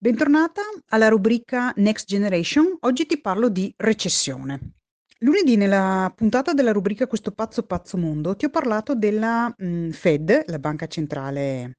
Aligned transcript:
Bentornata 0.00 0.62
alla 0.90 1.08
rubrica 1.08 1.72
Next 1.74 2.06
Generation. 2.06 2.76
Oggi 2.82 3.04
ti 3.04 3.20
parlo 3.20 3.48
di 3.48 3.74
recessione. 3.76 4.74
Lunedì 5.22 5.56
nella 5.56 6.12
puntata 6.14 6.52
della 6.52 6.70
rubrica 6.70 7.08
Questo 7.08 7.32
pazzo 7.32 7.64
pazzo 7.64 7.96
mondo 7.96 8.36
ti 8.36 8.44
ho 8.44 8.48
parlato 8.48 8.94
della 8.94 9.52
mh, 9.56 9.90
Fed, 9.90 10.44
la 10.46 10.60
banca 10.60 10.86
centrale 10.86 11.78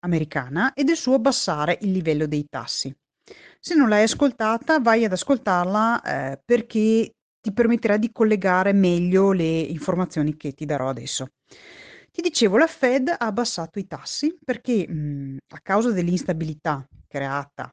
americana, 0.00 0.72
e 0.72 0.82
del 0.82 0.96
suo 0.96 1.14
abbassare 1.14 1.78
il 1.82 1.92
livello 1.92 2.26
dei 2.26 2.44
tassi. 2.50 2.92
Se 3.60 3.76
non 3.76 3.88
l'hai 3.88 4.02
ascoltata, 4.02 4.80
vai 4.80 5.04
ad 5.04 5.12
ascoltarla 5.12 6.02
eh, 6.02 6.40
perché 6.44 7.14
ti 7.40 7.52
permetterà 7.52 7.98
di 7.98 8.10
collegare 8.10 8.72
meglio 8.72 9.30
le 9.30 9.44
informazioni 9.44 10.36
che 10.36 10.54
ti 10.54 10.64
darò 10.64 10.88
adesso. 10.88 11.28
Ti 12.14 12.22
dicevo, 12.22 12.56
la 12.58 12.68
Fed 12.68 13.08
ha 13.08 13.16
abbassato 13.18 13.80
i 13.80 13.88
tassi 13.88 14.38
perché 14.44 14.86
mh, 14.86 15.38
a 15.48 15.58
causa 15.60 15.90
dell'instabilità 15.90 16.86
creata, 17.08 17.68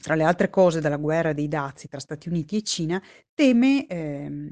tra 0.00 0.14
le 0.14 0.22
altre 0.24 0.48
cose, 0.48 0.80
dalla 0.80 0.96
guerra 0.96 1.34
dei 1.34 1.48
dazi 1.48 1.86
tra 1.86 2.00
Stati 2.00 2.30
Uniti 2.30 2.56
e 2.56 2.62
Cina, 2.62 3.02
teme 3.34 3.86
ehm, 3.86 4.50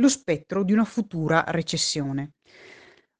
lo 0.00 0.08
spettro 0.08 0.64
di 0.64 0.72
una 0.72 0.84
futura 0.84 1.44
recessione. 1.46 2.32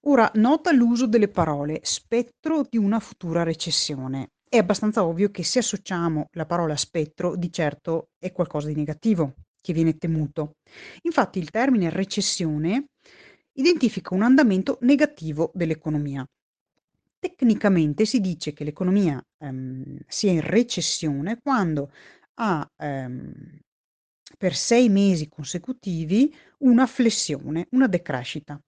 Ora, 0.09 0.29
nota 0.35 0.73
l'uso 0.73 1.07
delle 1.07 1.29
parole 1.29 1.79
spettro 1.85 2.67
di 2.69 2.77
una 2.77 2.99
futura 2.99 3.45
recessione. 3.45 4.31
È 4.49 4.57
abbastanza 4.57 5.05
ovvio 5.05 5.31
che 5.31 5.45
se 5.45 5.61
associamo 5.61 6.27
la 6.33 6.47
parola 6.47 6.75
spettro, 6.75 7.37
di 7.37 7.53
certo 7.53 8.09
è 8.19 8.33
qualcosa 8.33 8.67
di 8.67 8.75
negativo 8.75 9.35
che 9.61 9.73
viene 9.73 9.97
temuto. 9.97 10.55
Infatti 11.03 11.39
il 11.39 11.51
termine 11.51 11.89
recessione 11.91 12.87
identifica 13.57 14.15
un 14.15 14.23
andamento 14.23 14.79
negativo 14.83 15.51
dell'economia. 15.55 16.27
Tecnicamente 17.19 18.05
si 18.05 18.21
dice 18.21 18.53
che 18.53 18.65
l'economia 18.65 19.23
ehm, 19.39 19.99
sia 20.07 20.31
in 20.31 20.41
recessione 20.41 21.39
quando 21.43 21.91
ha 22.35 22.69
ehm, 22.77 23.33
per 24.39 24.55
sei 24.55 24.89
mesi 24.89 25.29
consecutivi 25.29 26.35
una 26.59 26.87
flessione, 26.87 27.67
una 27.71 27.87
decrescita. 27.87 28.61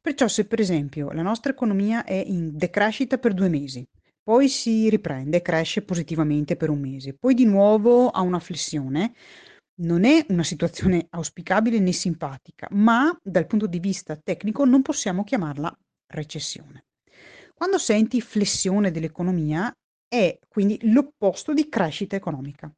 Perciò 0.00 0.28
se 0.28 0.46
per 0.46 0.60
esempio 0.60 1.10
la 1.10 1.22
nostra 1.22 1.52
economia 1.52 2.04
è 2.04 2.22
in 2.26 2.56
decrescita 2.56 3.18
per 3.18 3.34
due 3.34 3.48
mesi, 3.48 3.86
poi 4.22 4.48
si 4.48 4.88
riprende 4.88 5.42
cresce 5.42 5.82
positivamente 5.82 6.56
per 6.56 6.70
un 6.70 6.80
mese, 6.80 7.14
poi 7.14 7.34
di 7.34 7.44
nuovo 7.44 8.08
ha 8.10 8.20
una 8.20 8.38
flessione, 8.38 9.12
non 9.80 10.04
è 10.04 10.24
una 10.28 10.42
situazione 10.42 11.06
auspicabile 11.10 11.78
né 11.78 11.92
simpatica, 11.92 12.68
ma 12.72 13.16
dal 13.22 13.46
punto 13.46 13.66
di 13.66 13.78
vista 13.78 14.16
tecnico 14.16 14.64
non 14.64 14.82
possiamo 14.82 15.24
chiamarla 15.24 15.76
recessione. 16.08 16.84
Quando 17.54 17.78
senti 17.78 18.20
flessione 18.20 18.90
dell'economia 18.90 19.72
è 20.08 20.38
quindi 20.48 20.78
l'opposto 20.90 21.52
di 21.52 21.68
crescita 21.68 22.16
economica. 22.16 22.72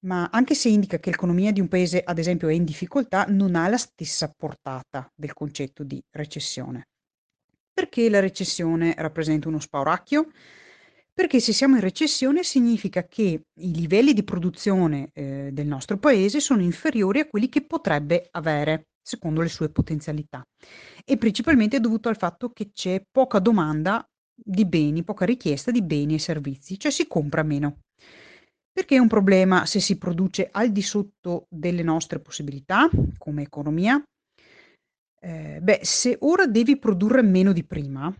Ma 0.00 0.28
anche 0.30 0.54
se 0.54 0.68
indica 0.68 0.98
che 0.98 1.10
l'economia 1.10 1.50
di 1.50 1.60
un 1.60 1.68
paese, 1.68 2.02
ad 2.04 2.18
esempio, 2.18 2.48
è 2.48 2.52
in 2.52 2.64
difficoltà, 2.64 3.24
non 3.28 3.56
ha 3.56 3.68
la 3.68 3.78
stessa 3.78 4.32
portata 4.36 5.10
del 5.14 5.32
concetto 5.32 5.82
di 5.82 6.00
recessione. 6.10 6.88
Perché 7.72 8.08
la 8.08 8.20
recessione 8.20 8.94
rappresenta 8.96 9.48
uno 9.48 9.60
spauracchio? 9.60 10.30
Perché 11.18 11.40
se 11.40 11.52
siamo 11.52 11.74
in 11.74 11.80
recessione 11.80 12.44
significa 12.44 13.02
che 13.02 13.42
i 13.52 13.74
livelli 13.74 14.12
di 14.12 14.22
produzione 14.22 15.10
eh, 15.12 15.50
del 15.52 15.66
nostro 15.66 15.98
paese 15.98 16.38
sono 16.38 16.62
inferiori 16.62 17.18
a 17.18 17.26
quelli 17.26 17.48
che 17.48 17.66
potrebbe 17.66 18.28
avere 18.30 18.90
secondo 19.02 19.40
le 19.40 19.48
sue 19.48 19.68
potenzialità 19.68 20.44
e 21.04 21.16
principalmente 21.16 21.78
è 21.78 21.80
dovuto 21.80 22.08
al 22.08 22.16
fatto 22.16 22.50
che 22.50 22.70
c'è 22.72 23.02
poca 23.10 23.40
domanda 23.40 24.06
di 24.32 24.64
beni, 24.64 25.02
poca 25.02 25.24
richiesta 25.24 25.72
di 25.72 25.82
beni 25.82 26.14
e 26.14 26.18
servizi, 26.20 26.78
cioè 26.78 26.92
si 26.92 27.08
compra 27.08 27.42
meno. 27.42 27.80
Perché 28.70 28.94
è 28.94 29.00
un 29.00 29.08
problema 29.08 29.66
se 29.66 29.80
si 29.80 29.98
produce 29.98 30.48
al 30.52 30.70
di 30.70 30.82
sotto 30.82 31.46
delle 31.48 31.82
nostre 31.82 32.20
possibilità 32.20 32.88
come 33.18 33.42
economia? 33.42 34.00
Eh, 35.20 35.58
beh, 35.60 35.80
se 35.82 36.16
ora 36.20 36.46
devi 36.46 36.78
produrre 36.78 37.22
meno 37.22 37.52
di 37.52 37.64
prima, 37.64 38.14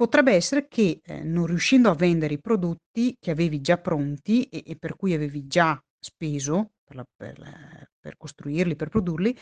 Potrebbe 0.00 0.32
essere 0.32 0.68
che, 0.68 1.00
ehm, 1.04 1.30
non 1.30 1.46
riuscendo 1.46 1.90
a 1.90 1.94
vendere 1.94 2.34
i 2.34 2.40
prodotti 2.40 3.14
che 3.20 3.30
avevi 3.30 3.60
già 3.60 3.78
pronti 3.78 4.44
e 4.44 4.62
e 4.66 4.76
per 4.76 4.96
cui 4.96 5.12
avevi 5.14 5.46
già 5.46 5.80
speso 5.98 6.72
per 6.84 6.96
la 6.96 7.04
per 7.16 7.38
la 7.38 7.52
per 8.00 8.16
costruirli, 8.16 8.74
per 8.74 8.88
produrli, 8.88 9.36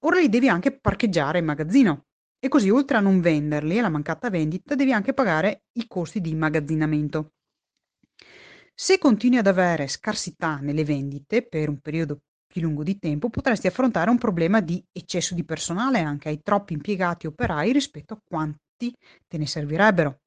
ora 0.00 0.18
li 0.20 0.28
devi 0.30 0.48
anche 0.48 0.78
parcheggiare 0.78 1.38
in 1.38 1.44
magazzino 1.44 2.04
e 2.38 2.48
così 2.48 2.70
oltre 2.70 2.96
a 2.96 3.00
non 3.00 3.20
venderli, 3.20 3.78
alla 3.78 3.88
mancata 3.90 4.30
vendita, 4.30 4.74
devi 4.74 4.92
anche 4.92 5.12
pagare 5.12 5.64
i 5.72 5.86
costi 5.86 6.20
di 6.20 6.30
immagazzinamento. 6.30 7.32
Se 8.74 8.98
continui 8.98 9.38
ad 9.38 9.46
avere 9.46 9.88
scarsità 9.88 10.58
nelle 10.58 10.84
vendite 10.84 11.42
per 11.46 11.68
un 11.68 11.78
periodo 11.80 12.20
più 12.46 12.60
lungo 12.62 12.82
di 12.82 12.98
tempo, 12.98 13.30
potresti 13.30 13.66
affrontare 13.66 14.10
un 14.10 14.18
problema 14.18 14.60
di 14.60 14.82
eccesso 14.92 15.34
di 15.34 15.44
personale 15.44 16.00
anche, 16.00 16.28
hai 16.28 16.40
troppi 16.42 16.74
impiegati 16.74 17.26
operai 17.26 17.72
rispetto 17.72 18.14
a 18.14 18.20
quanti 18.76 18.94
te 19.26 19.38
ne 19.38 19.46
servirebbero. 19.46 20.20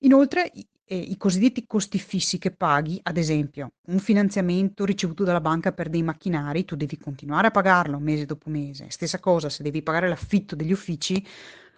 Inoltre 0.00 0.50
i 0.54 0.66
ehm, 0.88 1.02
i 1.08 1.16
cosiddetti 1.16 1.66
costi 1.66 1.98
fissi 1.98 2.38
che 2.38 2.52
paghi, 2.52 2.98
ad 3.02 3.16
esempio 3.16 3.72
un 3.88 3.98
finanziamento 3.98 4.84
ricevuto 4.84 5.24
dalla 5.24 5.40
banca 5.40 5.72
per 5.72 5.88
dei 5.88 6.02
macchinari, 6.02 6.64
tu 6.64 6.76
devi 6.76 6.96
continuare 6.96 7.48
a 7.48 7.50
pagarlo 7.50 7.98
mese 7.98 8.24
dopo 8.24 8.48
mese. 8.50 8.90
Stessa 8.90 9.18
cosa 9.18 9.48
se 9.48 9.62
devi 9.62 9.82
pagare 9.82 10.08
l'affitto 10.08 10.54
degli 10.54 10.72
uffici, 10.72 11.24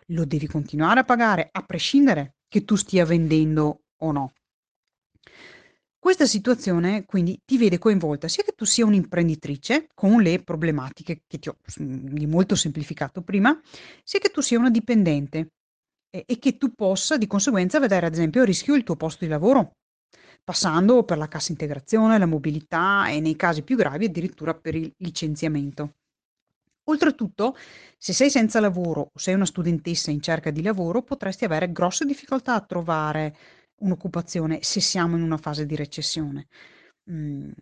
lo 0.09 0.25
devi 0.25 0.47
continuare 0.47 1.01
a 1.01 1.05
pagare 1.05 1.49
a 1.51 1.63
prescindere 1.63 2.37
che 2.49 2.65
tu 2.65 2.77
stia 2.77 3.05
vendendo 3.05 3.83
o 3.99 4.13
no. 4.13 4.33
Questa 6.01 6.27
situazione 6.27 7.05
quindi 7.05 7.41
ti 7.45 7.59
vede 7.59 7.79
coinvolta 7.79 8.29
sia 8.29 8.45
che 8.45 8.53
tu 8.53 8.65
sia 8.65 8.87
un'imprenditrice 8.87 9.89
con 9.95 10.23
le 10.23 10.43
problematiche 10.43 11.23
che 11.27 11.39
ti 11.39 11.49
ho 11.49 11.57
molto 12.27 12.55
semplificato 12.55 13.21
prima, 13.23 13.59
sia 14.05 14.21
che 14.21 14.31
tu 14.31 14.41
sia 14.41 14.59
una 14.59 14.71
dipendente 14.71 15.55
e 16.11 16.39
che 16.39 16.57
tu 16.57 16.73
possa 16.75 17.17
di 17.17 17.27
conseguenza 17.27 17.79
vedere 17.81 18.07
ad 18.07 18.13
esempio 18.13 18.43
a 18.43 18.45
rischio 18.45 18.75
il 18.75 18.85
tuo 18.85 18.97
posto 18.97 19.25
di 19.25 19.31
lavoro, 19.31 19.73
passando 20.43 21.05
per 21.05 21.19
la 21.19 21.29
cassa 21.29 21.53
integrazione, 21.53 22.19
la 22.19 22.27
mobilità 22.27 23.09
e 23.09 23.21
nei 23.21 23.37
casi 23.37 23.63
più 23.63 23.77
gravi 23.77 24.07
addirittura 24.07 24.55
per 24.55 24.75
il 24.75 24.93
licenziamento. 24.99 25.95
Oltretutto, 26.85 27.55
se 27.99 28.15
sei 28.15 28.31
senza 28.31 28.61
lavoro 28.61 29.11
o 29.13 29.19
sei 29.19 29.35
una 29.35 29.45
studentessa 29.45 30.11
in 30.11 30.23
cerca 30.23 30.51
di 30.51 30.63
lavoro, 30.63 31.03
potresti 31.03 31.45
avere 31.45 31.71
grosse 31.71 32.07
difficoltà 32.07 32.55
a 32.55 32.65
trovare 32.65 33.37
un'occupazione 33.81 34.63
se 34.63 34.81
siamo 34.81 35.17
in 35.17 35.23
una 35.23 35.37
fase 35.37 35.67
di 35.67 35.77
recessione. 35.77 36.47
Mhmm, 37.11 37.53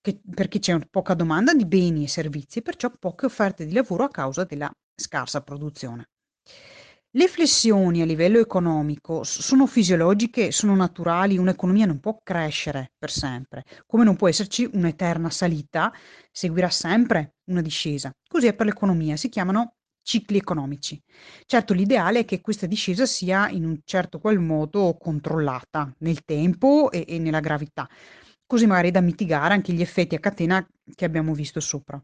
che 0.00 0.20
perché 0.34 0.58
c'è 0.58 0.76
poca 0.90 1.14
domanda 1.14 1.54
di 1.54 1.64
beni 1.64 2.04
e 2.04 2.08
servizi 2.08 2.58
e 2.58 2.62
perciò 2.62 2.90
poche 2.98 3.26
offerte 3.26 3.66
di 3.66 3.72
lavoro 3.72 4.02
a 4.04 4.10
causa 4.10 4.42
della 4.44 4.70
scarsa 4.96 5.42
produzione. 5.42 6.08
Le 7.14 7.28
flessioni 7.28 8.00
a 8.00 8.06
livello 8.06 8.38
economico 8.38 9.22
sono 9.22 9.66
fisiologiche, 9.66 10.50
sono 10.50 10.74
naturali, 10.74 11.36
un'economia 11.36 11.84
non 11.84 12.00
può 12.00 12.18
crescere 12.22 12.92
per 12.98 13.10
sempre, 13.10 13.64
come 13.86 14.02
non 14.04 14.16
può 14.16 14.28
esserci 14.28 14.68
un'eterna 14.72 15.28
salita, 15.28 15.92
seguirà 16.30 16.70
sempre 16.70 17.34
una 17.50 17.60
discesa. 17.60 18.10
Così 18.26 18.46
è 18.46 18.54
per 18.54 18.64
l'economia, 18.66 19.16
si 19.16 19.28
chiamano 19.28 19.74
cicli 20.02 20.38
economici. 20.38 20.98
Certo, 21.44 21.74
l'ideale 21.74 22.20
è 22.20 22.24
che 22.24 22.40
questa 22.40 22.66
discesa 22.66 23.04
sia 23.04 23.48
in 23.50 23.66
un 23.66 23.78
certo 23.84 24.18
qual 24.18 24.38
modo 24.38 24.96
controllata 24.98 25.94
nel 25.98 26.24
tempo 26.24 26.90
e 26.90 27.04
e 27.06 27.18
nella 27.18 27.40
gravità, 27.40 27.86
così 28.46 28.66
magari 28.66 28.90
da 28.90 29.02
mitigare 29.02 29.52
anche 29.52 29.74
gli 29.74 29.82
effetti 29.82 30.14
a 30.14 30.18
catena 30.18 30.66
che 30.94 31.04
abbiamo 31.04 31.34
visto 31.34 31.60
sopra. 31.60 32.02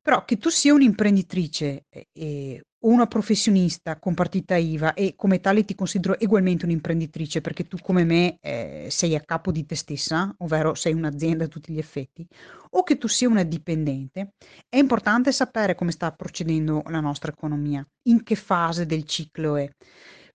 Però 0.00 0.24
che 0.24 0.38
tu 0.38 0.48
sia 0.48 0.72
un'imprenditrice, 0.72 1.84
e 2.12 2.62
una 2.80 3.06
professionista 3.06 3.98
con 3.98 4.14
partita 4.14 4.54
IVA 4.56 4.94
e 4.94 5.14
come 5.16 5.40
tale 5.40 5.64
ti 5.64 5.74
considero 5.74 6.16
ugualmente 6.20 6.64
un'imprenditrice 6.64 7.40
perché 7.40 7.66
tu 7.66 7.76
come 7.82 8.04
me, 8.04 8.38
ehm, 8.40 8.88
sei 8.88 9.14
a 9.16 9.20
capo 9.20 9.50
di 9.50 9.66
te 9.66 9.74
stessa, 9.74 10.32
ovvero 10.38 10.74
sei 10.74 10.92
un'azienda 10.92 11.44
a 11.44 11.48
tutti 11.48 11.72
gli 11.72 11.78
effetti, 11.78 12.26
o 12.70 12.82
che 12.84 12.96
tu 12.98 13.08
sia 13.08 13.28
una 13.28 13.42
dipendente, 13.42 14.34
è 14.68 14.76
importante 14.78 15.32
sapere 15.32 15.74
come 15.74 15.90
sta 15.90 16.12
procedendo 16.12 16.82
la 16.86 17.00
nostra 17.00 17.32
economia, 17.32 17.84
in 18.08 18.22
che 18.22 18.36
fase 18.36 18.86
del 18.86 19.04
ciclo 19.04 19.56
è, 19.56 19.68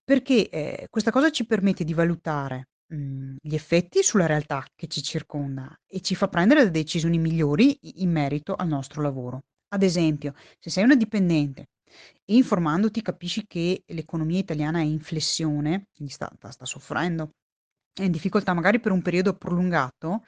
perché, 0.04 0.48
ehm, 0.50 0.86
questa 0.90 1.10
cosa 1.10 1.30
ci 1.30 1.46
permette 1.46 1.84
di 1.84 1.94
valutare, 1.94 2.68
mhmm, 2.88 3.36
gli 3.40 3.54
effetti 3.54 4.02
sulla 4.02 4.26
realtà 4.26 4.64
che 4.74 4.86
ci 4.86 5.02
circonda 5.02 5.74
e 5.86 6.00
ci 6.00 6.14
fa 6.14 6.28
prendere 6.28 6.64
le 6.64 6.70
decisioni 6.70 7.18
migliori 7.18 7.78
in 8.02 8.10
merito 8.10 8.54
al 8.54 8.68
nostro 8.68 9.00
lavoro. 9.02 9.44
Ad 9.68 9.82
esempio, 9.82 10.34
se 10.58 10.70
sei 10.70 10.84
una 10.84 10.94
dipendente 10.94 11.68
e 12.24 12.34
informandoti 12.36 13.02
capisci 13.02 13.46
che 13.46 13.82
l'economia 13.86 14.38
italiana 14.38 14.78
è 14.78 14.82
in 14.82 15.00
flessione, 15.00 15.86
quindi 15.94 16.12
sta 16.12 16.30
sta 16.50 16.64
soffrendo, 16.64 17.30
è 17.92 18.02
in 18.04 18.10
difficoltà 18.10 18.54
magari 18.54 18.80
per 18.80 18.92
un 18.92 19.02
periodo 19.02 19.34
prolungato, 19.36 20.24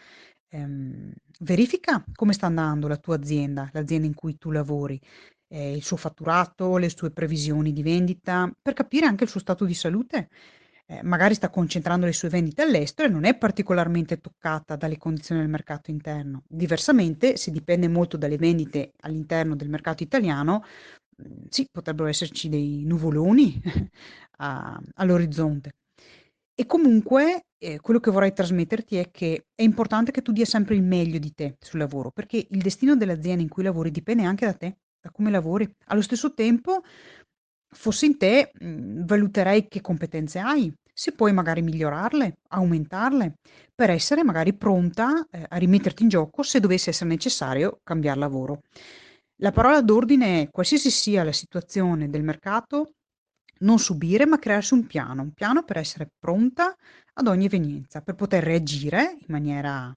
ehm, 0.48 1.12
verifica 1.40 2.04
come 2.14 2.32
sta 2.32 2.46
andando 2.46 2.88
la 2.88 2.96
tua 2.96 3.16
azienda, 3.16 3.68
l'azienda 3.72 4.06
in 4.06 4.14
cui 4.14 4.36
tu 4.38 4.50
lavori, 4.50 5.00
ehm, 5.48 5.74
il 5.74 5.82
suo 5.82 5.96
fatturato, 5.96 6.76
le 6.76 6.90
sue 6.90 7.10
previsioni 7.10 7.72
di 7.72 7.82
vendita, 7.82 8.50
per 8.60 8.74
capire 8.74 9.06
anche 9.06 9.24
il 9.24 9.30
suo 9.30 9.40
stato 9.40 9.64
di 9.64 9.74
salute 9.74 10.28
eh, 10.88 11.02
magari 11.02 11.34
sta 11.34 11.50
concentrando 11.50 12.06
le 12.06 12.12
sue 12.12 12.28
vendite 12.28 12.62
all'estero 12.62 13.08
e 13.08 13.10
non 13.10 13.24
è 13.24 13.36
particolarmente 13.36 14.20
toccata 14.20 14.76
dalle 14.76 14.98
condizioni 14.98 15.40
del 15.40 15.50
mercato 15.50 15.90
interno. 15.90 16.44
Diversamente, 16.48 17.36
se 17.36 17.50
dipende 17.50 17.88
molto 17.88 18.16
dalle 18.16 18.36
vendite 18.36 18.92
all'interno 19.00 19.56
del 19.56 19.68
mercato 19.68 20.02
italiano, 20.04 20.62
sì, 21.48 21.66
potrebbero 21.70 22.08
esserci 22.08 22.48
dei 22.48 22.82
nuvoloni 22.84 23.60
a 24.38 24.80
all'orizzonte. 24.94 25.74
E 26.54 26.66
comunque, 26.66 27.44
ehm, 27.58 27.78
quello 27.80 28.00
che 28.00 28.10
vorrei 28.10 28.32
trasmetterti 28.32 28.96
è 28.96 29.10
che 29.10 29.46
è 29.54 29.62
importante 29.62 30.10
che 30.12 30.22
tu 30.22 30.32
dia 30.32 30.44
sempre 30.46 30.74
il 30.74 30.82
meglio 30.82 31.18
di 31.18 31.32
te 31.34 31.56
sul 31.60 31.78
lavoro, 31.78 32.10
perché 32.10 32.46
il 32.50 32.62
destino 32.62 32.96
dell'azienda 32.96 33.42
in 33.42 33.48
cui 33.48 33.62
lavori 33.62 33.90
dipende 33.90 34.24
anche 34.24 34.46
da 34.46 34.54
te, 34.54 34.76
da 35.00 35.10
come 35.10 35.30
lavori. 35.30 35.68
Allo 35.86 36.02
stesso 36.02 36.32
tempo, 36.34 36.82
fossi 37.68 38.06
in 38.06 38.16
te, 38.18 38.50
mhmm, 38.58 39.04
valuterei 39.06 39.68
che 39.68 39.80
competenze 39.80 40.38
hai, 40.38 40.72
se 40.92 41.12
puoi 41.12 41.32
magari 41.32 41.60
migliorarle, 41.62 42.38
aumentarle, 42.48 43.34
per 43.74 43.90
essere 43.90 44.24
magari 44.24 44.54
pronta, 44.54 45.26
ehm, 45.30 45.44
a 45.48 45.56
rimetterti 45.58 46.02
in 46.02 46.08
gioco 46.08 46.42
se 46.42 46.60
dovesse 46.60 46.90
essere 46.90 47.10
necessario 47.10 47.80
cambiar 47.84 48.16
lavoro. 48.16 48.62
La 49.40 49.52
parola 49.52 49.82
d'ordine 49.82 50.42
è: 50.42 50.50
qualsiasi 50.50 50.90
sia 50.90 51.22
la 51.22 51.32
situazione 51.32 52.08
del 52.08 52.22
mercato, 52.22 52.92
non 53.60 53.78
subire, 53.78 54.24
ma 54.26 54.38
crearsi 54.38 54.72
un 54.74 54.86
piano, 54.86 55.20
un 55.22 55.32
piano 55.32 55.62
per 55.64 55.76
essere 55.76 56.08
pronta 56.18 56.74
ad 57.14 57.26
ogni 57.26 57.44
evenienza, 57.46 58.00
per 58.00 58.14
poter 58.14 58.42
reagire 58.44 59.16
in 59.18 59.26
maniera, 59.28 59.92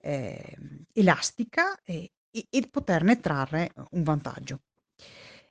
ehm, 0.00 0.82
elastica 0.92 1.78
e 1.82 2.10
e 2.30 2.44
e 2.50 2.68
poterne 2.70 3.20
trarre 3.20 3.70
un 3.92 4.02
vantaggio. 4.02 4.60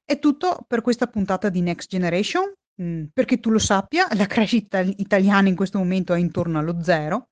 È 0.10 0.20
tutto 0.20 0.64
per 0.66 0.80
questa 0.82 1.08
puntata 1.08 1.50
di 1.50 1.60
Next 1.62 1.90
Generation. 1.90 2.54
Mhmm, 2.76 3.08
perché 3.12 3.40
tu 3.42 3.50
lo 3.50 3.60
sappia, 3.60 4.08
la 4.16 4.26
crescita 4.26 4.80
italiana 4.80 5.50
in 5.50 5.56
questo 5.58 5.80
momento 5.80 6.14
è 6.14 6.20
intorno 6.20 6.60
allo 6.60 6.82
0, 6.82 7.28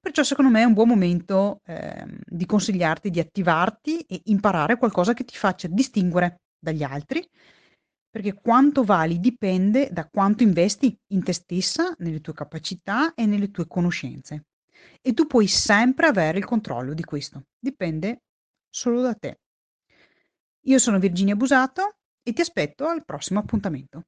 perciò 0.00 0.22
secondo 0.22 0.50
me 0.50 0.60
è 0.62 0.64
un 0.64 0.72
buon 0.74 0.88
momento, 0.88 1.60
ehm, 1.64 2.18
di 2.24 2.46
consigliarti 2.46 3.10
di 3.10 3.20
attivarti 3.20 4.00
e 4.00 4.20
imparare 4.26 4.76
qualcosa 4.76 5.14
che 5.14 5.24
ti 5.24 5.36
faccia 5.36 5.68
distinguere 5.68 6.42
dagli 6.58 6.82
altri, 6.82 7.26
perché 8.10 8.34
quanto 8.34 8.84
vali 8.84 9.20
dipende 9.20 9.90
da 9.92 10.08
quanto 10.08 10.42
investi 10.42 10.96
in 11.08 11.22
te 11.22 11.32
stessa, 11.32 11.94
nelle 11.98 12.20
tue 12.20 12.32
capacità 12.32 13.14
e 13.14 13.26
nelle 13.26 13.50
tue 13.50 13.66
conoscenze. 13.66 14.46
E 15.02 15.12
tu 15.12 15.26
puoi 15.26 15.46
sempre 15.46 16.06
avere 16.06 16.38
il 16.38 16.44
controllo 16.44 16.94
di 16.94 17.04
questo. 17.04 17.44
Dipende 17.58 18.22
solo 18.68 19.02
da 19.02 19.14
te. 19.14 19.40
Io 20.66 20.78
sono 20.78 20.98
Virginia 20.98 21.36
Busato 21.36 21.96
e 22.22 22.32
ti 22.32 22.40
aspetto 22.40 22.86
al 22.86 23.04
prossimo 23.04 23.40
appuntamento. 23.40 24.04